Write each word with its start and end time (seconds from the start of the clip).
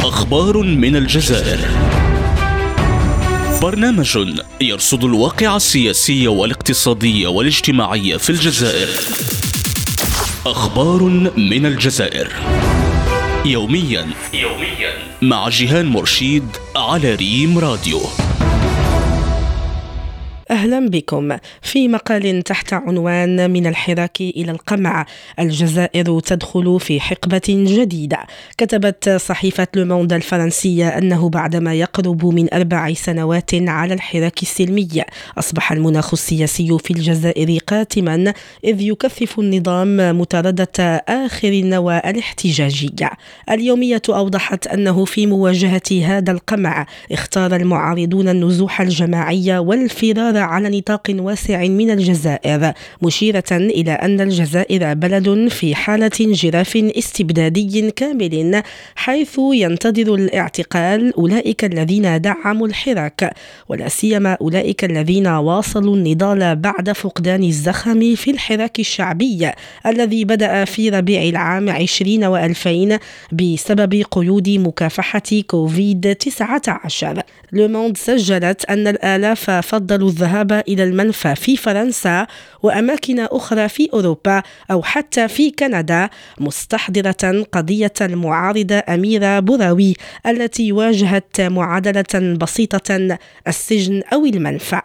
أخبار 0.00 0.62
من 0.62 0.96
الجزائر. 0.96 1.58
برنامج 3.62 4.18
يرصد 4.60 5.04
الواقع 5.04 5.56
السياسي 5.56 6.28
والاقتصادي 6.28 7.26
والاجتماعي 7.26 8.18
في 8.18 8.30
الجزائر. 8.30 8.88
أخبار 10.46 11.02
من 11.36 11.66
الجزائر. 11.66 12.32
يوميا 13.44 14.06
يوميا 14.34 14.92
مع 15.22 15.48
جيهان 15.48 15.86
مرشيد 15.86 16.46
على 16.76 17.14
ريم 17.14 17.58
راديو. 17.58 18.00
أهلا 20.62 20.88
بكم. 20.88 21.36
في 21.62 21.88
مقال 21.88 22.42
تحت 22.42 22.72
عنوان 22.72 23.50
من 23.50 23.66
الحراك 23.66 24.20
إلى 24.20 24.50
القمع 24.50 25.06
الجزائر 25.38 26.20
تدخل 26.20 26.80
في 26.80 27.00
حقبة 27.00 27.42
جديدة. 27.48 28.18
كتبت 28.58 29.08
صحيفة 29.08 29.66
لوموند 29.74 30.12
الفرنسية 30.12 30.88
أنه 30.88 31.28
بعدما 31.28 31.74
يقرب 31.74 32.26
من 32.26 32.54
أربع 32.54 32.92
سنوات 32.92 33.50
على 33.54 33.94
الحراك 33.94 34.42
السلمي 34.42 34.88
أصبح 35.38 35.72
المناخ 35.72 36.12
السياسي 36.12 36.78
في 36.84 36.90
الجزائر 36.90 37.58
قاتما 37.66 38.32
إذ 38.64 38.80
يكثف 38.80 39.38
النظام 39.38 40.18
مطاردة 40.18 41.02
آخر 41.08 41.48
النوى 41.48 41.98
الاحتجاجية. 41.98 43.10
اليومية 43.50 44.02
أوضحت 44.08 44.66
أنه 44.66 45.04
في 45.04 45.26
مواجهة 45.26 46.04
هذا 46.04 46.32
القمع 46.32 46.86
اختار 47.12 47.56
المعارضون 47.56 48.28
النزوح 48.28 48.80
الجماعي 48.80 49.58
والفرار 49.58 50.51
على 50.52 50.78
نطاق 50.78 51.06
واسع 51.10 51.66
من 51.66 51.90
الجزائر 51.90 52.72
مشيرة 53.02 53.50
إلى 53.52 53.92
أن 53.92 54.20
الجزائر 54.20 54.94
بلد 54.94 55.48
في 55.48 55.74
حالة 55.74 56.10
انجراف 56.20 56.76
استبدادي 56.76 57.90
كامل 57.90 58.62
حيث 58.94 59.38
ينتظر 59.52 60.14
الاعتقال 60.14 61.14
أولئك 61.14 61.64
الذين 61.64 62.20
دعموا 62.20 62.66
الحراك 62.66 63.32
ولا 63.68 63.88
سيما 63.88 64.36
أولئك 64.40 64.84
الذين 64.84 65.26
واصلوا 65.26 65.96
النضال 65.96 66.56
بعد 66.56 66.92
فقدان 66.92 67.42
الزخم 67.42 68.14
في 68.14 68.30
الحراك 68.30 68.80
الشعبي 68.80 69.50
الذي 69.86 70.24
بدأ 70.24 70.64
في 70.64 70.88
ربيع 70.88 71.22
العام 71.22 71.70
20 71.70 72.54
و2000 72.54 72.98
بسبب 73.32 74.04
قيود 74.10 74.48
مكافحة 74.48 75.22
كوفيد 75.46 76.14
19 76.14 77.22
لوموند 77.52 77.96
سجلت 77.96 78.64
أن 78.64 78.86
الآلاف 78.86 79.50
فضلوا 79.50 80.08
الذهاب 80.08 80.41
الذهاب 80.42 80.64
إلى 80.68 80.84
المنفى 80.84 81.34
في 81.34 81.56
فرنسا 81.56 82.26
وأماكن 82.62 83.20
أخرى 83.20 83.68
في 83.68 83.88
أوروبا 83.92 84.42
أو 84.70 84.82
حتى 84.82 85.28
في 85.28 85.50
كندا 85.50 86.10
مستحضرة 86.40 87.44
قضية 87.52 87.92
المعارضة 88.00 88.82
أميرة 88.88 89.40
بوراوي 89.40 89.94
التي 90.26 90.72
واجهت 90.72 91.40
معادلة 91.40 92.36
بسيطة 92.40 93.18
السجن 93.48 94.02
أو 94.12 94.26
المنفى. 94.26 94.80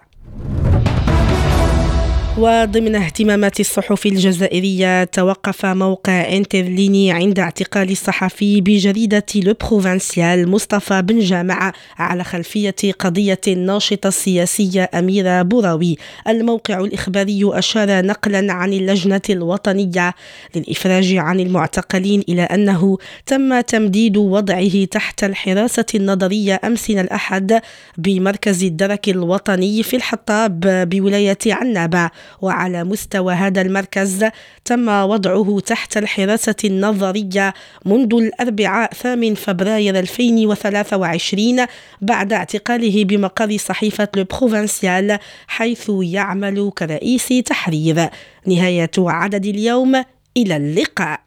وضمن 2.38 2.96
اهتمامات 2.96 3.60
الصحف 3.60 4.06
الجزائرية. 4.06 5.04
توقف 5.04 5.66
موقع 5.66 6.22
انترليني 6.38 7.12
عند 7.12 7.40
اعتقال 7.40 7.92
الصحفي 7.92 8.62
بجريدة 8.62 9.26
لو 9.36 9.54
بروفانسيال 9.62 10.50
مصطفى 10.50 11.02
بن 11.02 11.20
جامع 11.20 11.74
على 11.98 12.24
خلفية 12.24 12.76
قضية 13.00 13.40
الناشطة 13.48 14.08
السياسية 14.08 14.90
أميرة 14.94 15.42
بوراوي. 15.42 15.98
الموقع 16.28 16.80
الإخباري 16.80 17.42
أشار 17.44 18.06
نقلا 18.06 18.54
عن 18.54 18.74
اللجنة 18.74 19.22
الوطنية 19.30 20.14
للإفراج 20.56 21.16
عن 21.16 21.40
المعتقلين 21.40 22.24
إلى 22.30 22.42
أنه 22.42 22.98
تم 23.26 23.62
تمديد 23.62 24.18
وضعه 24.18 24.86
تحت 24.86 25.24
الحراسة 25.24 25.86
النظرية 25.96 26.60
أمس 26.64 26.90
الأحد 26.90 27.62
بمركز 27.98 28.64
الدرك 28.64 29.10
الوطني 29.10 29.84
في 29.84 29.96
الحطاب 29.96 30.60
بولاية 30.90 31.38
عنابة. 31.48 32.10
وعلى 32.42 32.84
مستوى 32.84 33.34
هذا 33.34 33.62
المركز 33.62 34.26
تم 34.66 34.88
وضعه 34.90 35.60
تحت 35.66 35.98
الحراسة 35.98 36.56
النظرية 36.64 37.54
منذ 37.86 38.14
الأربعاء 38.14 38.94
8 38.94 39.36
فبراير 39.36 40.00
2023 40.00 41.66
بعد 42.02 42.34
اعتقاله 42.34 43.04
بمقر 43.04 43.58
صحيفة 43.58 44.08
لو 44.16 45.18
حيث 45.48 45.92
يعمل 46.02 46.72
كرئيس 46.78 47.28
تحرير. 47.46 48.10
نهاية 48.48 48.92
عدد 48.98 49.46
اليوم 49.46 50.04
إلى 50.38 50.58
اللقاء. 50.58 51.20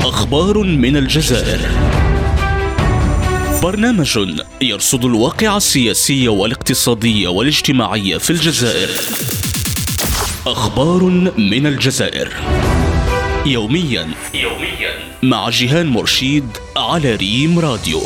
أخبار 0.00 0.58
من 0.58 0.96
الجزائر. 0.96 1.93
برنامج 3.64 4.18
يرصد 4.62 5.04
الواقع 5.04 5.56
السياسي 5.56 6.28
والاقتصادي 6.28 7.26
والاجتماعي 7.26 8.18
في 8.18 8.30
الجزائر. 8.30 8.88
أخبار 10.46 11.02
من 11.38 11.66
الجزائر. 11.66 12.28
يوميا 13.46 14.08
يوميا 14.34 14.92
مع 15.22 15.50
جيهان 15.50 15.86
مرشيد 15.86 16.48
على 16.76 17.14
ريم 17.14 17.58
راديو. 17.58 18.00